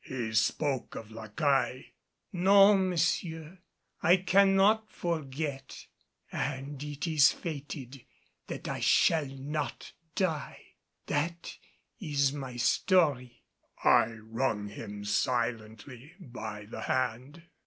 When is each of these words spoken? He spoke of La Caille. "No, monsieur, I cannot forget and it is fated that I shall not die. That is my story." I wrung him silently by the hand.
He 0.03 0.33
spoke 0.33 0.95
of 0.95 1.11
La 1.11 1.27
Caille. 1.27 1.83
"No, 2.33 2.75
monsieur, 2.75 3.59
I 4.01 4.17
cannot 4.17 4.91
forget 4.91 5.85
and 6.31 6.81
it 6.81 7.05
is 7.05 7.31
fated 7.31 8.05
that 8.47 8.67
I 8.67 8.79
shall 8.79 9.27
not 9.27 9.93
die. 10.15 10.57
That 11.05 11.55
is 11.99 12.33
my 12.33 12.55
story." 12.55 13.43
I 13.83 14.05
wrung 14.05 14.69
him 14.69 15.05
silently 15.05 16.13
by 16.19 16.65
the 16.65 16.81
hand. 16.81 17.43